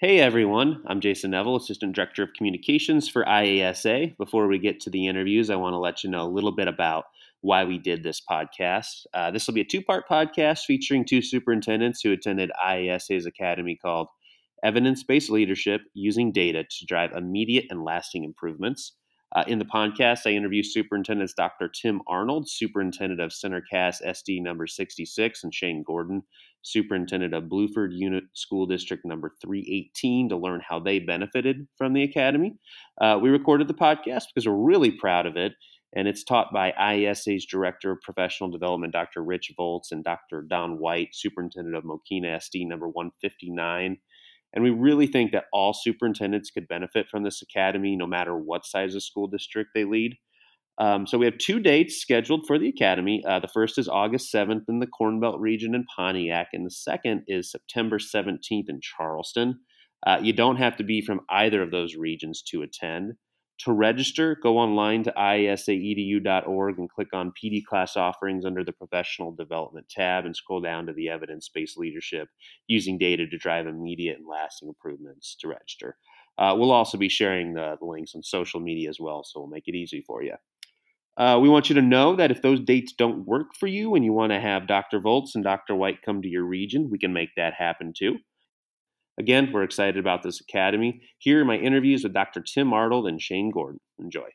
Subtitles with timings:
[0.00, 4.16] Hey everyone, I'm Jason Neville, Assistant Director of Communications for IASA.
[4.16, 6.68] Before we get to the interviews, I want to let you know a little bit
[6.68, 7.06] about
[7.40, 9.06] why we did this podcast.
[9.12, 13.74] Uh, this will be a two part podcast featuring two superintendents who attended IASA's academy
[13.74, 14.06] called
[14.62, 18.92] Evidence Based Leadership Using Data to Drive Immediate and Lasting Improvements.
[19.36, 21.68] Uh, in the podcast, I interview Superintendents Dr.
[21.68, 26.22] Tim Arnold, Superintendent of Center Cass SD number 66, and Shane Gordon,
[26.62, 32.02] Superintendent of Bluford Unit School District number 318, to learn how they benefited from the
[32.02, 32.56] Academy.
[33.00, 35.52] Uh, we recorded the podcast because we're really proud of it,
[35.94, 39.22] and it's taught by IASA's Director of Professional Development, Dr.
[39.22, 40.42] Rich Voltz, and Dr.
[40.42, 43.98] Don White, Superintendent of Mokena SD number 159.
[44.54, 48.64] And we really think that all superintendents could benefit from this academy, no matter what
[48.64, 50.16] size of school district they lead.
[50.78, 53.22] Um, so we have two dates scheduled for the academy.
[53.26, 56.70] Uh, the first is August 7th in the Corn Belt region in Pontiac, and the
[56.70, 59.58] second is September 17th in Charleston.
[60.06, 63.14] Uh, you don't have to be from either of those regions to attend.
[63.64, 69.32] To register, go online to iasaedu.org and click on PD class offerings under the professional
[69.32, 72.28] development tab and scroll down to the evidence based leadership
[72.68, 75.96] using data to drive immediate and lasting improvements to register.
[76.38, 79.48] Uh, we'll also be sharing the, the, links on social media as well, so we'll
[79.48, 80.34] make it easy for you.
[81.16, 84.04] Uh, we want you to know that if those dates don't work for you and
[84.04, 85.00] you want to have Dr.
[85.00, 85.74] Voltz and Dr.
[85.74, 88.18] White come to your region, we can make that happen too.
[89.18, 91.00] Again, we're excited about this academy.
[91.18, 92.40] Here are my interviews with Dr.
[92.40, 93.80] Tim Arnold and Shane Gordon.
[93.98, 94.28] Enjoy.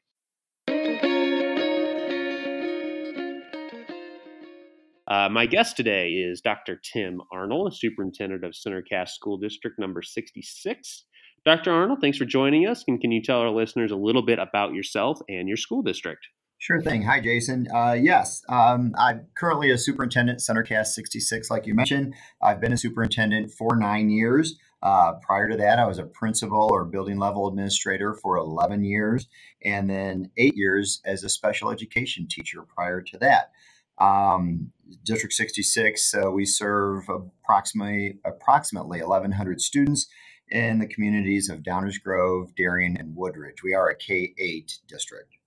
[5.07, 6.81] Uh, my guest today is Dr.
[6.83, 11.05] Tim Arnold, Superintendent of Center Cass School District number 66.
[11.45, 11.71] Dr.
[11.71, 12.83] Arnold, thanks for joining us.
[12.85, 16.27] And can you tell our listeners a little bit about yourself and your school district?
[16.63, 17.01] Sure thing.
[17.01, 17.67] Hi, Jason.
[17.75, 22.13] Uh, yes, um, I'm currently a superintendent, Center Cass 66, like you mentioned.
[22.41, 24.57] I've been a superintendent for nine years.
[24.83, 29.27] Uh, prior to that, I was a principal or building level administrator for 11 years,
[29.63, 33.51] and then eight years as a special education teacher prior to that.
[33.97, 34.71] Um,
[35.05, 40.07] District 66, uh, we serve approximately approximately 1,100 students
[40.49, 43.63] in the communities of Downers Grove, Darien, and Woodridge.
[43.63, 45.37] We are a K 8 district.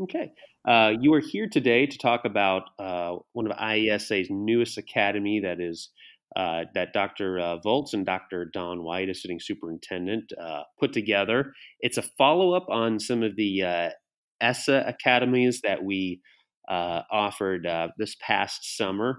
[0.00, 0.32] Okay.
[0.66, 5.58] Uh, you are here today to talk about uh, one of IASA's newest academy that
[5.58, 5.88] is
[6.36, 7.38] uh, that Dr.
[7.38, 8.50] Uh, Voltz and Dr.
[8.52, 11.52] Don White, a sitting superintendent, uh, put together.
[11.80, 13.90] It's a follow up on some of the uh,
[14.40, 16.20] ESSA academies that we
[16.68, 19.18] uh, offered uh, this past summer.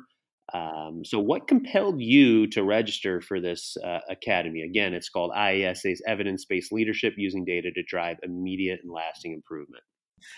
[0.54, 3.78] Um, so, what compelled you to register for this
[4.10, 4.62] academy?
[4.62, 9.84] Again, it's called IASA's Evidence Based Leadership Using Data to Drive Immediate and Lasting Improvement.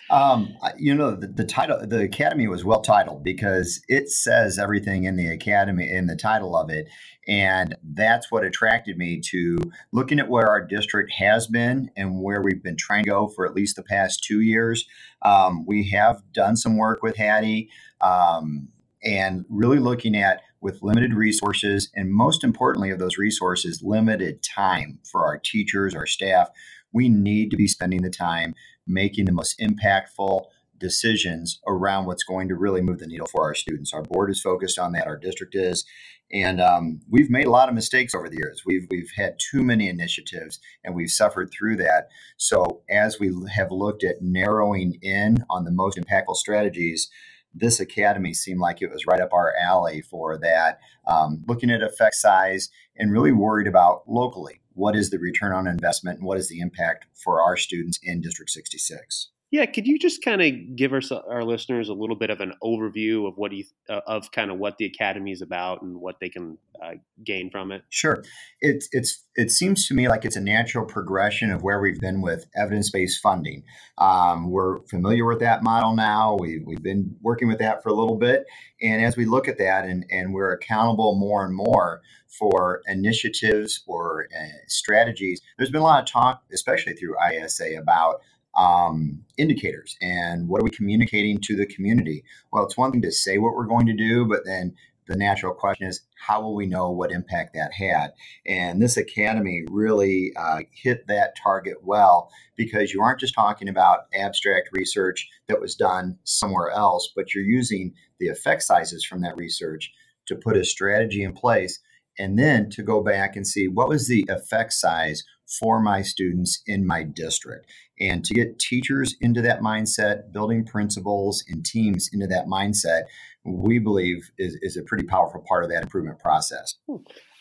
[0.09, 5.03] Um, you know, the, the, title, the academy was well titled because it says everything
[5.03, 6.87] in the academy in the title of it,
[7.27, 9.57] and that's what attracted me to
[9.91, 13.45] looking at where our district has been and where we've been trying to go for
[13.45, 14.85] at least the past two years.
[15.21, 17.69] Um, we have done some work with Hattie,
[18.01, 18.69] um,
[19.03, 24.99] and really looking at with limited resources, and most importantly, of those resources, limited time
[25.03, 26.49] for our teachers, our staff.
[26.93, 28.53] We need to be spending the time
[28.87, 30.45] making the most impactful
[30.81, 33.93] decisions around what's going to really move the needle for our students.
[33.93, 35.07] Our board is focused on that.
[35.07, 35.85] Our district is,
[36.33, 38.63] and um, we've made a lot of mistakes over the years.
[38.65, 42.09] We've we've had too many initiatives, and we've suffered through that.
[42.37, 47.09] So as we have looked at narrowing in on the most impactful strategies.
[47.53, 50.79] This academy seemed like it was right up our alley for that.
[51.05, 55.67] Um, looking at effect size and really worried about locally what is the return on
[55.67, 59.29] investment and what is the impact for our students in District 66.
[59.51, 62.53] Yeah, could you just kind of give our, our listeners a little bit of an
[62.63, 66.21] overview of what you, uh, of kind of what the academy is about and what
[66.21, 67.83] they can uh, gain from it?
[67.89, 68.23] Sure,
[68.61, 72.21] it's it's it seems to me like it's a natural progression of where we've been
[72.21, 73.63] with evidence based funding.
[73.97, 76.37] Um, we're familiar with that model now.
[76.39, 78.45] We we've been working with that for a little bit,
[78.81, 82.01] and as we look at that and and we're accountable more and more
[82.39, 85.41] for initiatives or uh, strategies.
[85.57, 88.21] There's been a lot of talk, especially through ISA, about
[88.61, 92.23] um, indicators and what are we communicating to the community?
[92.53, 94.75] Well, it's one thing to say what we're going to do, but then
[95.07, 98.13] the natural question is how will we know what impact that had?
[98.45, 104.01] And this academy really uh, hit that target well because you aren't just talking about
[104.13, 109.37] abstract research that was done somewhere else, but you're using the effect sizes from that
[109.37, 109.91] research
[110.27, 111.79] to put a strategy in place
[112.19, 115.23] and then to go back and see what was the effect size
[115.59, 117.67] for my students in my district.
[117.99, 123.03] And to get teachers into that mindset, building principals and teams into that mindset,
[123.43, 126.75] we believe is, is a pretty powerful part of that improvement process.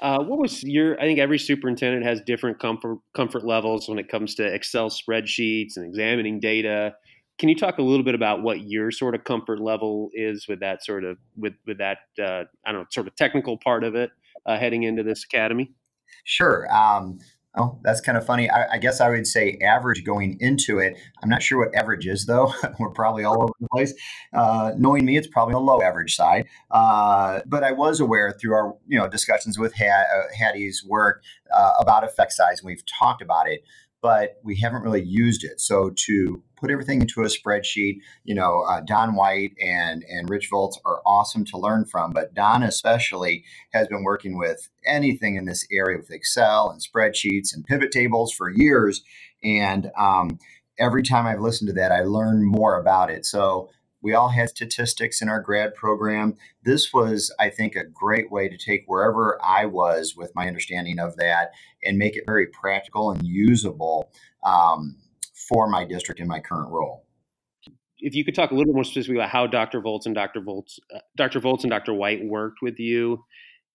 [0.02, 0.98] Uh, what was your?
[0.98, 5.76] I think every superintendent has different comfort comfort levels when it comes to Excel spreadsheets
[5.76, 6.94] and examining data.
[7.38, 10.60] Can you talk a little bit about what your sort of comfort level is with
[10.60, 13.94] that sort of with with that uh, I don't know sort of technical part of
[13.94, 14.10] it
[14.46, 15.70] uh, heading into this academy?
[16.24, 16.72] Sure.
[16.74, 17.18] Um,
[17.56, 18.48] Oh, that's kind of funny.
[18.48, 20.96] I, I, guess I would say average going into it.
[21.20, 22.52] I'm not sure what average is, though.
[22.78, 23.92] We're probably all over the place.
[24.32, 26.46] Uh, knowing me, it's probably the low average side.
[26.70, 30.04] Uh, but I was aware through our you know discussions with uh,
[30.38, 33.64] Hattie's work uh, about effect size, and we've talked about it
[34.02, 35.60] but we haven't really used it.
[35.60, 40.48] So to put everything into a spreadsheet, you know, uh, Don White and and Rich
[40.50, 45.44] Voltz are awesome to learn from, but Don especially has been working with anything in
[45.44, 49.02] this area with Excel and spreadsheets and pivot tables for years,
[49.42, 50.38] and um,
[50.78, 53.26] every time I've listened to that, I learn more about it.
[53.26, 53.70] So
[54.02, 56.36] we all had statistics in our grad program.
[56.64, 60.98] This was, I think, a great way to take wherever I was with my understanding
[60.98, 61.50] of that
[61.84, 64.10] and make it very practical and usable
[64.44, 64.96] um,
[65.48, 67.06] for my district in my current role.
[67.98, 69.82] If you could talk a little bit more specifically about how Dr.
[69.82, 70.40] Voltz and Dr.
[70.40, 71.40] Voltz, uh, Dr.
[71.40, 71.92] Voltz and Dr.
[71.92, 73.22] White worked with you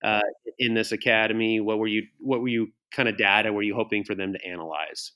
[0.03, 0.21] uh,
[0.57, 4.03] in this academy, what were you, what were you kind of data were you hoping
[4.03, 5.11] for them to analyze?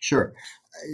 [0.00, 0.32] Sure.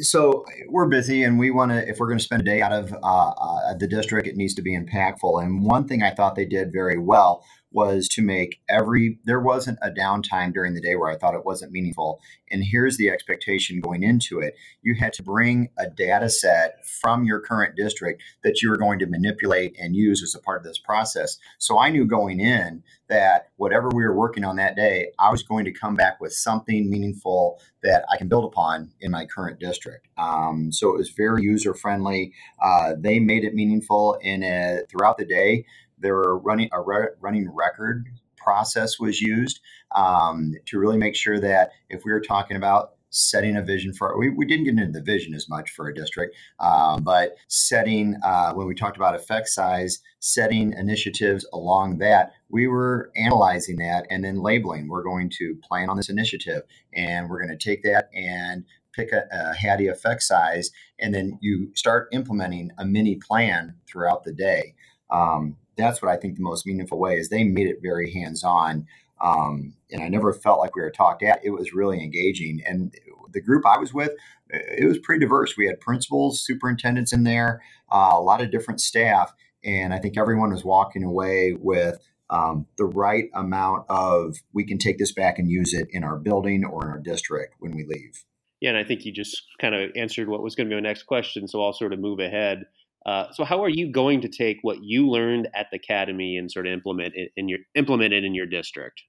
[0.03, 1.89] So we're busy, and we want to.
[1.89, 2.97] If we're going to spend a day out of uh,
[3.31, 5.43] uh, the district, it needs to be impactful.
[5.43, 9.79] And one thing I thought they did very well was to make every there wasn't
[9.83, 12.21] a downtime during the day where I thought it wasn't meaningful.
[12.51, 14.55] And here's the expectation going into it.
[14.83, 18.99] You had to bring a data set from your current district that you were going
[18.99, 21.39] to manipulate and use as a part of this process.
[21.59, 25.43] So I knew going in that whatever we were working on that day, I was
[25.43, 29.59] going to come back with something meaningful that I can build upon in my current
[29.59, 30.09] district.
[30.17, 32.33] Um, so it was very user friendly.
[32.63, 35.65] Uh, they made it meaningful in a, throughout the day.
[36.01, 39.61] There were running a re- running record process was used
[39.95, 44.17] um, to really make sure that if we were talking about setting a vision for
[44.19, 48.17] we, we didn't get into the vision as much for a district um, but setting
[48.23, 54.07] uh, when we talked about effect size setting initiatives along that we were analyzing that
[54.11, 54.89] and then labeling.
[54.89, 56.63] We're going to plan on this initiative
[56.95, 61.39] and we're going to take that and pick a, a Hattie effect size and then
[61.41, 64.75] you start implementing a mini plan throughout the day.
[65.11, 68.45] Um, that's what I think the most meaningful way is they made it very hands
[68.45, 68.87] on.
[69.21, 71.45] Um, and I never felt like we were talked at.
[71.45, 72.63] It was really engaging.
[72.67, 72.95] And
[73.33, 74.13] the group I was with,
[74.49, 75.57] it was pretty diverse.
[75.57, 77.63] We had principals, superintendents in there,
[77.93, 79.33] uh, a lot of different staff.
[79.63, 81.99] And I think everyone was walking away with
[82.31, 86.17] um, the right amount of we can take this back and use it in our
[86.17, 88.25] building or in our district when we leave.
[88.61, 90.87] Yeah, and I think you just kind of answered what was going to be my
[90.87, 91.49] next question.
[91.49, 92.67] So I'll sort of move ahead.
[93.07, 96.51] Uh, so how are you going to take what you learned at the academy and
[96.51, 99.03] sort of implement it in your implement it in your district?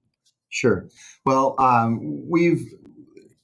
[0.50, 0.88] Sure.
[1.26, 2.00] Well, um,
[2.30, 2.62] we've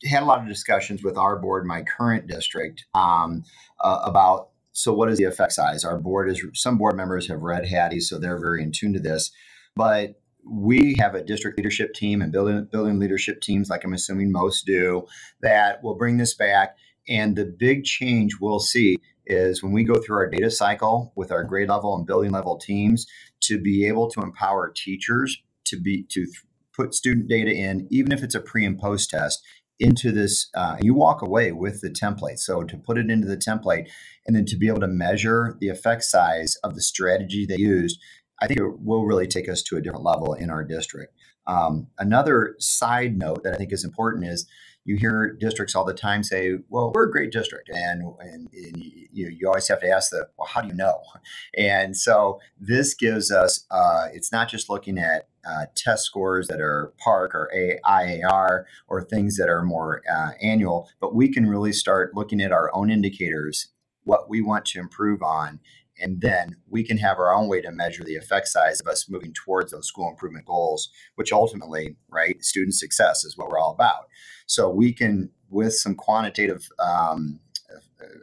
[0.05, 3.43] had a lot of discussions with our board, my current district, um,
[3.83, 5.83] uh, about so what is the effect size?
[5.83, 8.99] Our board is some board members have read Hattie, so they're very in tune to
[8.99, 9.31] this,
[9.75, 14.31] but we have a district leadership team and building building leadership teams, like I'm assuming
[14.31, 15.05] most do,
[15.41, 16.77] that will bring this back.
[17.09, 18.97] And the big change we'll see
[19.29, 22.57] is when we go through our data cycle with our grade level and building level
[22.57, 23.05] teams
[23.41, 26.43] to be able to empower teachers to be to th-
[26.75, 29.43] put student data in even if it's a pre and post test
[29.79, 32.39] into this uh, you walk away with the template.
[32.39, 33.87] So to put it into the template
[34.25, 37.99] and then to be able to measure the effect size of the strategy they used
[38.41, 41.13] i think it will really take us to a different level in our district
[41.47, 44.47] um, another side note that i think is important is
[44.87, 48.77] you hear districts all the time say, "Well, we're a great district," and, and, and
[49.11, 51.01] you, you always have to ask the, "Well, how do you know?"
[51.57, 53.65] And so this gives us.
[53.69, 57.51] Uh, it's not just looking at uh, test scores that are PARCC or
[57.85, 62.53] IAR or things that are more uh, annual, but we can really start looking at
[62.53, 63.67] our own indicators,
[64.05, 65.59] what we want to improve on,
[65.99, 69.09] and then we can have our own way to measure the effect size of us
[69.09, 73.73] moving towards those school improvement goals, which ultimately, right, student success is what we're all
[73.73, 74.07] about.
[74.45, 77.39] So we can, with some quantitative um,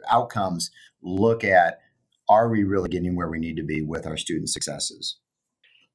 [0.09, 1.79] outcomes, look at
[2.27, 5.17] are we really getting where we need to be with our student successes?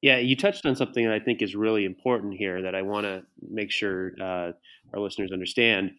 [0.01, 3.05] Yeah, you touched on something that I think is really important here that I want
[3.05, 4.53] to make sure uh,
[4.95, 5.93] our listeners understand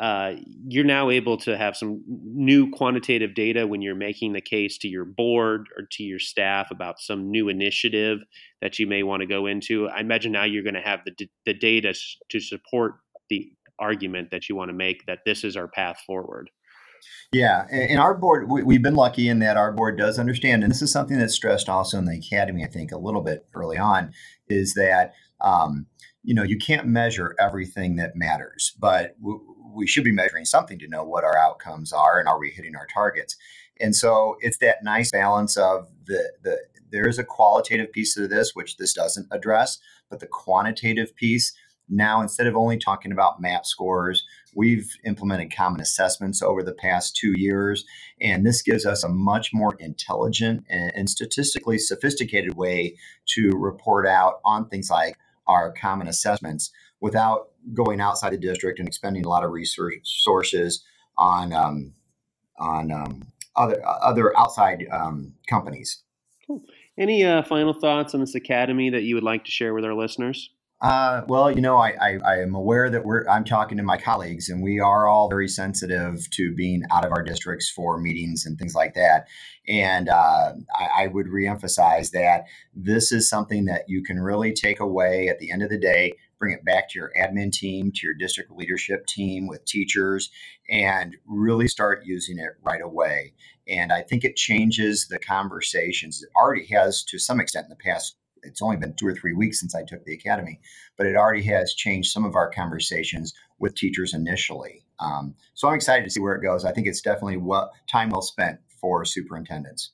[0.00, 0.34] uh,
[0.66, 4.88] you're now able to have some new quantitative data when you're making the case to
[4.88, 8.20] your board or to your staff about some new initiative
[8.60, 9.88] that you may want to go into.
[9.88, 11.94] I imagine now you're going to have the, the data
[12.28, 12.94] to support
[13.28, 13.50] the
[13.80, 16.50] argument that you want to make that this is our path forward.
[17.32, 20.82] Yeah, and our board, we've been lucky in that our board does understand, and this
[20.82, 24.12] is something that's stressed also in the academy, I think, a little bit early on,
[24.48, 25.86] is that um,
[26.28, 29.40] you know, you can't measure everything that matters, but w-
[29.72, 32.76] we should be measuring something to know what our outcomes are and are we hitting
[32.76, 33.34] our targets.
[33.80, 36.58] And so it's that nice balance of the the
[36.92, 39.78] there is a qualitative piece of this which this doesn't address,
[40.10, 41.54] but the quantitative piece
[41.88, 44.22] now instead of only talking about map scores
[44.54, 47.86] we've implemented common assessments over the past two years
[48.20, 52.94] and this gives us a much more intelligent and, and statistically sophisticated way
[53.24, 55.16] to report out on things like
[55.48, 60.84] our common assessments without going outside the district and expending a lot of resources
[61.16, 61.94] on um,
[62.58, 63.22] on um,
[63.56, 66.02] other other outside um, companies.
[66.46, 66.62] Cool.
[66.96, 69.94] Any uh, final thoughts on this academy that you would like to share with our
[69.94, 70.50] listeners?
[70.80, 73.96] Uh, well, you know, I, I, I, am aware that we're, I'm talking to my
[73.96, 78.46] colleagues and we are all very sensitive to being out of our districts for meetings
[78.46, 79.26] and things like that.
[79.66, 82.44] And uh, I, I would reemphasize that
[82.76, 86.12] this is something that you can really take away at the end of the day,
[86.38, 90.30] bring it back to your admin team, to your district leadership team with teachers,
[90.70, 93.34] and really start using it right away.
[93.66, 96.22] And I think it changes the conversations.
[96.22, 99.32] It already has to some extent in the past it's only been two or three
[99.32, 100.60] weeks since I took the academy,
[100.96, 104.84] but it already has changed some of our conversations with teachers initially.
[105.00, 106.64] Um, so I'm excited to see where it goes.
[106.64, 109.92] I think it's definitely what time well spent for superintendents.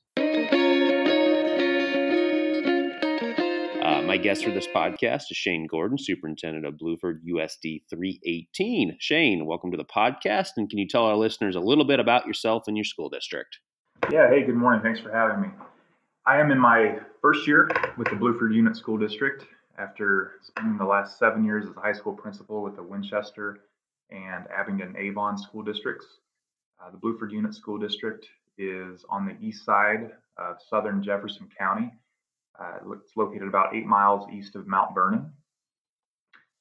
[3.85, 8.97] Uh, my guest for this podcast is Shane Gordon, Superintendent of Bluford USD 318.
[8.99, 10.49] Shane, welcome to the podcast.
[10.57, 13.59] And can you tell our listeners a little bit about yourself and your school district?
[14.11, 14.81] Yeah, hey, good morning.
[14.81, 15.49] Thanks for having me.
[16.27, 19.45] I am in my first year with the Bluford Unit School District
[19.77, 23.59] after spending the last seven years as a high school principal with the Winchester
[24.09, 26.07] and Abingdon Avon school districts.
[26.81, 28.25] Uh, the Bluford Unit School District
[28.57, 31.93] is on the east side of southern Jefferson County.
[32.59, 35.31] Uh, it's located about eight miles east of Mount Vernon.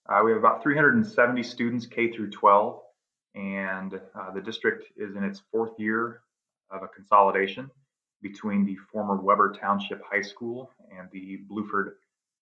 [0.06, 2.80] Uh, we have about 370 students K through 12,
[3.34, 6.20] and uh, the district is in its fourth year
[6.70, 7.70] of a consolidation
[8.22, 11.92] between the former Webber Township High School and the Bluford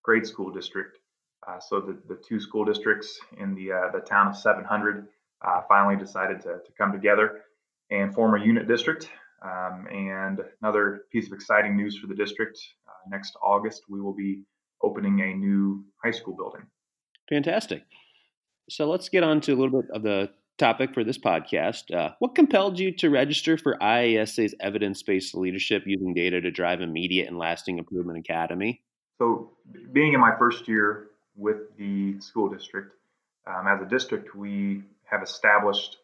[0.02, 0.99] Grade School District.
[1.47, 5.09] Uh, so the, the two school districts in the uh, the town of 700
[5.45, 7.43] uh, finally decided to, to come together
[7.91, 9.09] and form a unit district.
[9.45, 14.14] Um, and another piece of exciting news for the district: uh, next August we will
[14.14, 14.43] be
[14.83, 16.62] opening a new high school building.
[17.29, 17.83] Fantastic.
[18.69, 20.31] So let's get on to a little bit of the
[20.62, 21.92] topic for this podcast.
[21.92, 26.81] Uh, what compelled you to register for IASA's evidence based leadership using data to drive
[26.81, 28.81] immediate and lasting improvement academy?
[29.19, 29.50] So,
[29.92, 32.95] being in my first year with the school district,
[33.45, 35.97] um, as a district, we have established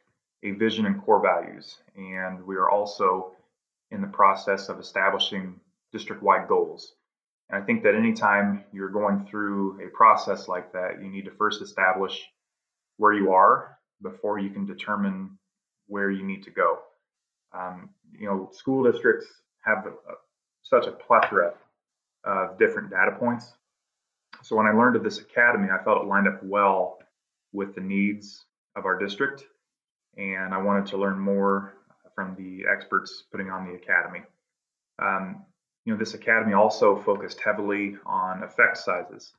[0.42, 3.36] a vision and core values, and we are also
[3.92, 5.60] in the process of establishing
[5.92, 6.94] district wide goals.
[7.48, 11.30] And I think that anytime you're going through a process like that, you need to
[11.30, 12.20] first establish
[12.96, 15.38] where you are before you can determine
[15.86, 16.78] where you need to go.
[17.52, 19.26] Um, you know, school districts
[19.64, 20.16] have a, a,
[20.62, 21.54] such a plethora
[22.24, 23.52] of different data points.
[24.42, 26.98] So when I learned of this academy, I felt it lined up well
[27.52, 28.44] with the needs
[28.76, 29.44] of our district,
[30.16, 31.74] and I wanted to learn more
[32.14, 34.22] from the experts putting on the academy.
[35.00, 35.44] Um,
[35.84, 39.32] you know, this academy also focused heavily on effect sizes.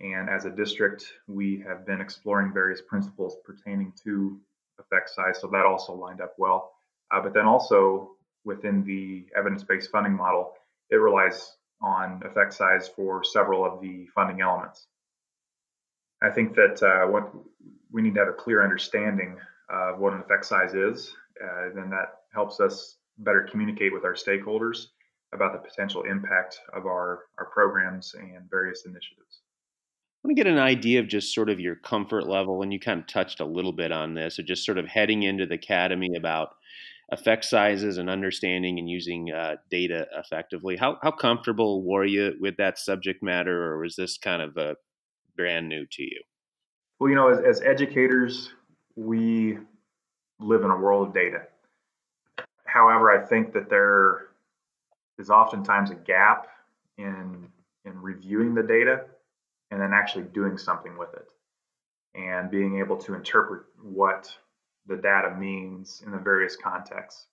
[0.00, 4.40] And as a district, we have been exploring various principles pertaining to
[4.78, 5.40] effect size.
[5.40, 6.72] So that also lined up well.
[7.10, 8.12] Uh, but then also
[8.44, 10.54] within the evidence based funding model,
[10.90, 14.86] it relies on effect size for several of the funding elements.
[16.22, 17.30] I think that uh, what
[17.90, 19.36] we need to have a clear understanding
[19.68, 21.14] of what an effect size is.
[21.42, 24.86] Uh, then that helps us better communicate with our stakeholders
[25.32, 29.40] about the potential impact of our, our programs and various initiatives.
[30.22, 32.78] I want to get an idea of just sort of your comfort level, and you
[32.78, 35.54] kind of touched a little bit on this, of just sort of heading into the
[35.54, 36.56] academy about
[37.10, 40.76] effect sizes and understanding and using uh, data effectively.
[40.76, 44.76] How how comfortable were you with that subject matter, or was this kind of a
[45.36, 46.20] brand new to you?
[46.98, 48.52] Well, you know, as, as educators,
[48.96, 49.56] we
[50.38, 51.44] live in a world of data.
[52.66, 54.28] However, I think that there
[55.18, 56.46] is oftentimes a gap
[56.98, 57.48] in
[57.86, 59.06] in reviewing the data
[59.70, 61.32] and then actually doing something with it
[62.14, 64.30] and being able to interpret what
[64.86, 67.26] the data means in the various contexts.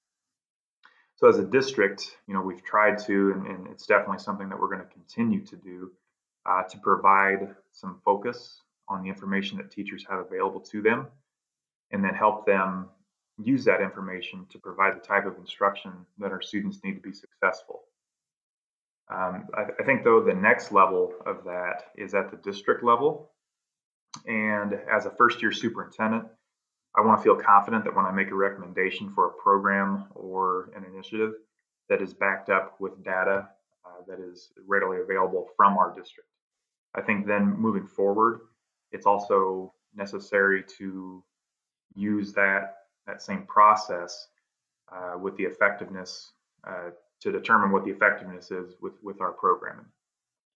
[1.16, 4.60] So as a district, you know, we've tried to, and, and it's definitely something that
[4.60, 5.92] we're going to continue to do,
[6.46, 11.08] uh, to provide some focus on the information that teachers have available to them,
[11.92, 12.88] and then help them
[13.44, 17.14] use that information to provide the type of instruction that our students need to be
[17.14, 17.87] successful.
[19.10, 23.32] Um, I, I, think, though, the next level of that is at the district level.
[24.26, 26.26] And as a first year superintendent,
[26.96, 30.72] I want to feel confident that when I make a recommendation for a program or
[30.76, 31.34] an initiative,
[31.90, 33.48] that is backed up with data
[33.86, 36.30] uh, that is readily available from our district.
[36.96, 38.42] I think then moving forward,
[38.92, 41.24] it's also necessary to
[41.96, 44.28] use that that same process
[44.92, 46.34] uh, with the effectiveness
[46.68, 46.90] uh,
[47.22, 49.86] to determine what the effectiveness is with with our programming.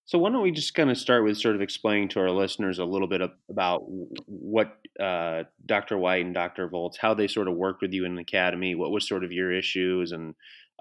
[0.05, 2.79] So why don't we just kind of start with sort of explaining to our listeners
[2.79, 3.83] a little bit about
[4.25, 5.97] what uh, Dr.
[5.97, 6.67] White and Dr.
[6.67, 9.31] Voltz, how they sort of worked with you in the academy, what was sort of
[9.31, 10.33] your issues, and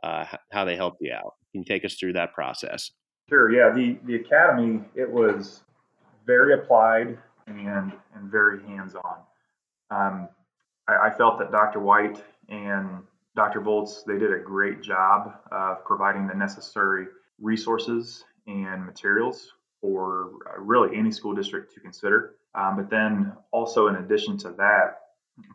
[0.03, 1.35] uh, how they helped you out.
[1.53, 2.91] Can you take us through that process?
[3.29, 3.53] Sure.
[3.53, 3.73] Yeah.
[3.73, 5.63] The the academy it was
[6.27, 9.19] very applied and and very hands on.
[9.91, 10.29] Um,
[10.89, 11.81] I, I, felt that Dr.
[11.81, 13.03] White and
[13.41, 13.63] Dr.
[13.63, 17.07] Voltz they did a great job of providing the necessary
[17.41, 22.35] resources and materials for uh, really any school district to consider.
[22.55, 24.99] Um, but then also in addition to that,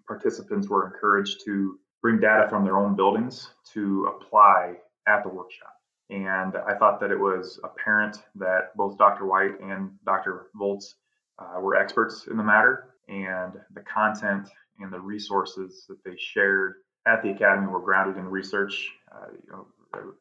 [0.07, 4.77] participants were encouraged to bring data from their own buildings to apply
[5.07, 5.75] at the workshop.
[6.09, 9.27] And I thought that it was apparent that both Dr.
[9.27, 10.47] White and Dr.
[10.59, 10.95] Voltz
[11.37, 14.49] uh, were experts in the matter, and the content
[14.79, 18.89] and the resources that they shared at the academy we were grounded in research.
[19.11, 19.67] Uh, you know,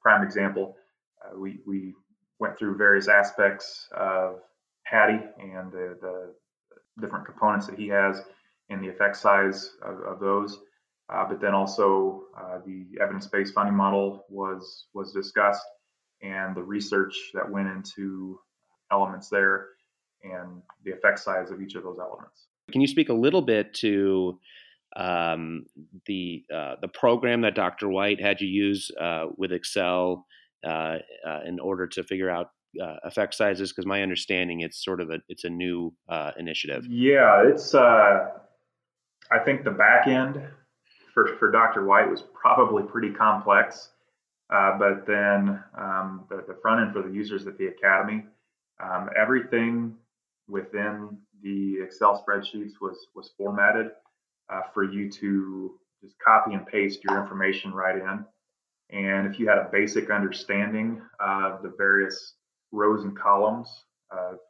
[0.00, 0.76] prime example,
[1.24, 1.94] uh, we, we
[2.38, 4.40] went through various aspects of
[4.84, 6.34] Hattie and the, the
[7.00, 8.22] different components that he has
[8.70, 10.58] and the effect size of, of those.
[11.12, 15.66] Uh, but then also uh, the evidence-based funding model was was discussed,
[16.22, 18.40] and the research that went into
[18.90, 19.66] elements there,
[20.22, 22.46] and the effect size of each of those elements.
[22.72, 24.38] Can you speak a little bit to
[24.96, 25.66] um,
[26.06, 27.88] the uh, the program that Dr.
[27.88, 30.26] White had you use uh, with Excel
[30.64, 32.50] uh, uh, in order to figure out
[33.04, 33.72] effect sizes?
[33.72, 35.94] Because my understanding, it's sort of a it's a new
[36.36, 36.86] initiative.
[36.88, 37.74] Yeah, it's.
[37.74, 40.42] I think the back end
[41.14, 41.86] for, for Dr.
[41.86, 43.88] White was probably pretty complex.
[44.50, 48.24] Uh, but then um, the, the, front end for the users at the academy,
[48.82, 49.94] um, everything
[50.48, 53.92] within the Excel spreadsheets was was formatted
[54.52, 58.24] uh, for you to just copy and paste your information right in.
[58.90, 62.34] And if you had a basic understanding of the various
[62.72, 63.68] rows and columns,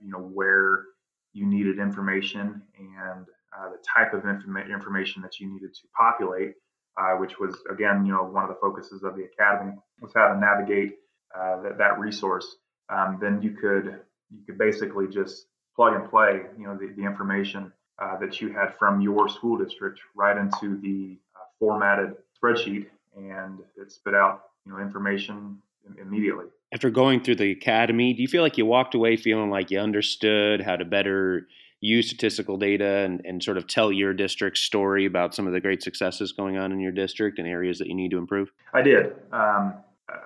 [0.01, 0.85] you know where
[1.33, 3.27] you needed information and
[3.57, 6.55] uh, the type of informa- information that you needed to populate,
[6.99, 10.33] uh, which was again, you know, one of the focuses of the academy was how
[10.33, 10.95] to navigate
[11.39, 12.57] uh, that, that resource.
[12.89, 17.05] Um, then you could you could basically just plug and play, you know, the, the
[17.05, 22.87] information uh, that you had from your school district right into the uh, formatted spreadsheet,
[23.17, 25.59] and it spit out, you know, information
[26.01, 26.47] immediately.
[26.73, 29.79] After going through the academy, do you feel like you walked away feeling like you
[29.79, 31.47] understood how to better
[31.81, 35.61] use statistical data and, and sort of tell your district's story about some of the
[35.61, 38.51] great successes going on in your district and areas that you need to improve?
[38.73, 39.13] I did.
[39.33, 39.75] Um,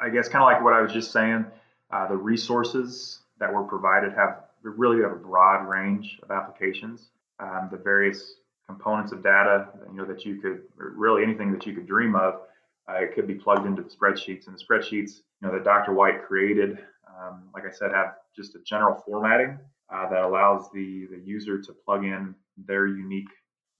[0.01, 1.45] I guess kind of like what I was just saying,
[1.91, 7.09] uh, the resources that were provided have really have a broad range of applications.
[7.41, 8.35] Um, the various
[8.67, 12.41] components of data, you know, that you could really anything that you could dream of,
[12.89, 14.47] uh, it could be plugged into the spreadsheets.
[14.47, 15.93] And the spreadsheets, you know, that Dr.
[15.93, 19.59] White created, um, like I said, have just a general formatting
[19.93, 22.35] uh, that allows the, the user to plug in
[22.67, 23.29] their unique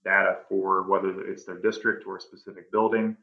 [0.03, 3.15] data for whether it's their district or a specific building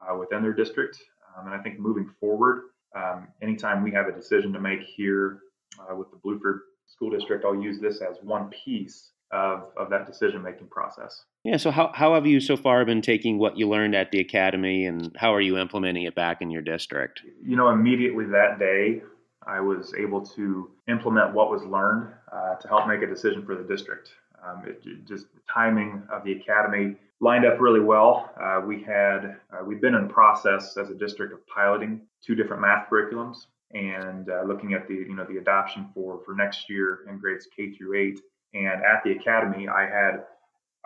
[0.00, 1.00] uh, within their district.
[1.36, 5.40] Um, and I think moving forward, um, anytime we have a decision to make here
[5.78, 10.06] uh, with the Bluford School District, I'll use this as one piece of, of that
[10.06, 11.24] decision making process.
[11.44, 11.56] Yeah.
[11.56, 14.86] So, how, how have you so far been taking what you learned at the academy
[14.86, 17.22] and how are you implementing it back in your district?
[17.42, 19.02] You know, immediately that day,
[19.46, 23.54] I was able to implement what was learned uh, to help make a decision for
[23.54, 24.10] the district.
[24.44, 28.30] Um, it, just the timing of the academy lined up really well.
[28.40, 32.60] Uh, we had uh, we've been in process as a district of piloting two different
[32.60, 37.00] math curriculums and uh, looking at the you know the adoption for for next year
[37.08, 38.20] in grades K through eight.
[38.56, 40.24] And at the academy, I had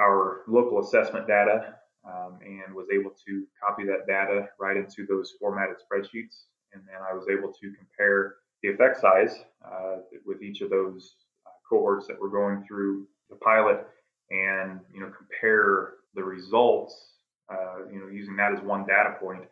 [0.00, 5.34] our local assessment data um, and was able to copy that data right into those
[5.38, 6.46] formatted spreadsheets.
[6.72, 11.14] And then I was able to compare the effect size uh, with each of those
[11.46, 13.86] uh, cohorts that we're going through the pilot
[14.30, 17.12] and you know compare the results
[17.52, 19.42] uh, you know using that as one data point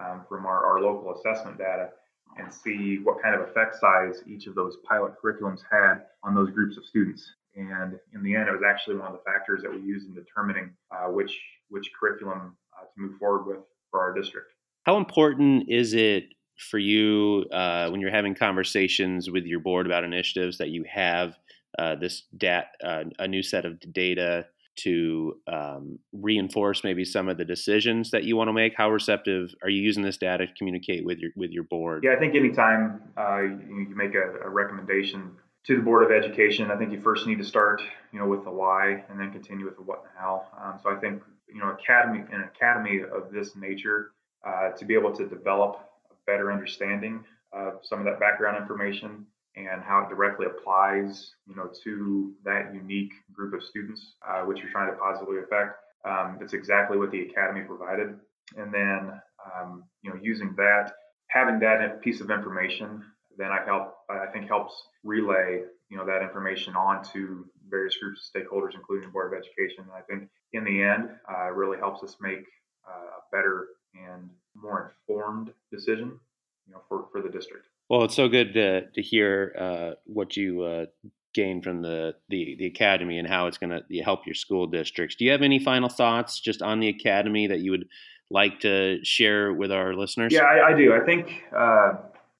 [0.00, 1.90] um, from our, our local assessment data
[2.38, 6.50] and see what kind of effect size each of those pilot curriculums had on those
[6.50, 9.70] groups of students and in the end it was actually one of the factors that
[9.70, 11.38] we used in determining uh, which
[11.68, 14.52] which curriculum uh, to move forward with for our district
[14.84, 16.24] how important is it
[16.58, 21.38] for you uh, when you're having conversations with your board about initiatives that you have
[21.78, 27.36] uh, this dat uh, a new set of data to um, reinforce maybe some of
[27.36, 28.74] the decisions that you want to make?
[28.76, 32.04] How receptive are you using this data to communicate with your with your board?
[32.04, 35.32] Yeah, I think anytime uh, you, you, make a, a, recommendation
[35.66, 37.80] to the board of education, I think you first need to start,
[38.12, 40.46] you know, with the why and then continue with the what and how.
[40.60, 41.22] Um, so I think
[41.52, 44.12] you know, academy an academy of this nature
[44.46, 49.26] uh, to be able to develop a better understanding of some of that background information
[49.56, 54.58] and how it directly applies, you know, to that unique group of students, uh, which
[54.60, 55.76] you're trying to positively affect.
[56.04, 58.18] Um, that's exactly what the academy provided.
[58.56, 59.20] And then,
[59.54, 60.92] um, you know, using that,
[61.26, 63.04] having that piece of information,
[63.36, 68.30] then I help, I think helps relay, you know, that information on to various groups
[68.34, 69.84] of stakeholders, including the Board of Education.
[69.84, 72.44] And I think in the end, uh, it really helps us make
[72.88, 76.18] uh, a better and more informed decision,
[76.66, 77.66] you know, for, for the district.
[77.88, 80.86] Well, it's so good to, to hear uh, what you uh,
[81.34, 85.16] gained from the, the, the academy and how it's going to help your school districts.
[85.16, 87.86] Do you have any final thoughts just on the academy that you would
[88.30, 90.32] like to share with our listeners?
[90.32, 90.94] Yeah, I, I do.
[90.94, 91.92] I think uh,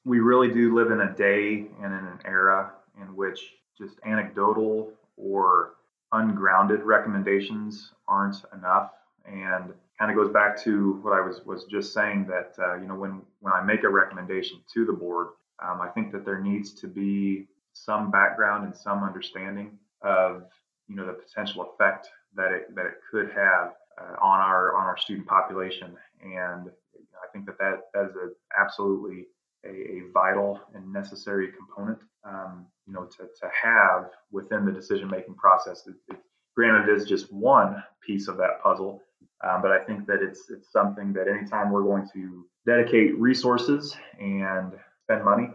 [0.04, 4.92] we really do live in a day and in an era in which just anecdotal
[5.16, 5.74] or
[6.12, 8.90] ungrounded recommendations aren't enough.
[9.24, 12.86] And kind of goes back to what I was was just saying that uh, you
[12.88, 15.28] know when when I make a recommendation to the board,
[15.62, 20.42] um, I think that there needs to be some background and some understanding of
[20.88, 24.84] you know the potential effect that it that it could have uh, on our on
[24.86, 26.68] our student population, and
[27.14, 29.26] I think that that, that is a, absolutely
[29.64, 35.08] a, a, vital and necessary component, um, you know, to, to have within the decision
[35.08, 35.86] making process.
[35.86, 36.18] It, it,
[36.56, 39.02] granted, it is just one piece of that puzzle,
[39.44, 43.96] um, but I think that it's it's something that anytime we're going to dedicate resources
[44.20, 44.72] and
[45.04, 45.50] spend money.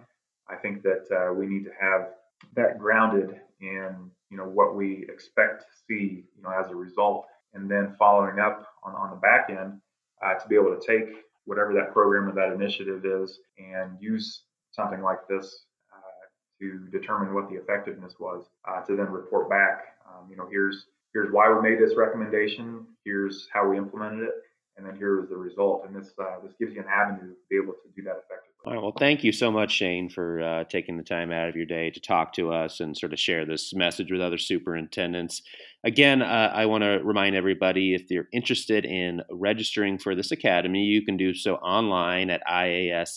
[0.50, 2.10] I think that uh, we need to have
[2.56, 7.26] that grounded in you know what we expect to see you know as a result,
[7.54, 9.80] and then following up on, on the back end
[10.24, 11.15] uh, to be able to take
[11.47, 16.27] whatever that program or that initiative is and use something like this uh,
[16.62, 19.95] to determine what the effectiveness was uh, to then report back.
[20.07, 22.86] Um, you know, here's here's why we made this recommendation.
[23.03, 24.33] Here's how we implemented it
[24.77, 25.83] and then here is the result.
[25.86, 28.53] And this uh, this gives you an avenue to be able to do that effectively.
[28.65, 28.81] All right.
[28.81, 31.89] Well, thank you so much, Shane, for uh, taking the time out of your day
[31.89, 35.41] to talk to us and sort of share this message with other superintendents.
[35.88, 40.84] Again, uh, I want to remind everybody if you're interested in registering for this academy,
[40.84, 43.08] you can do so online at iasaedu.org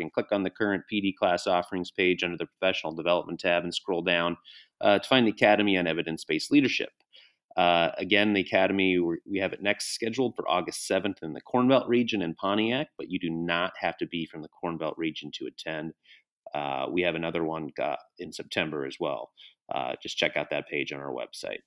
[0.00, 3.72] and click on the current PD class offerings page under the professional development tab and
[3.72, 4.38] scroll down
[4.80, 6.90] uh, to find the Academy on Evidence Based Leadership.
[7.56, 11.68] Uh, again, the Academy, we have it next scheduled for August 7th in the Corn
[11.68, 14.94] Belt region in Pontiac, but you do not have to be from the Corn Belt
[14.98, 15.92] region to attend.
[16.52, 19.30] Uh, we have another one uh, in September as well.
[19.70, 21.60] Uh, just check out that page on our website.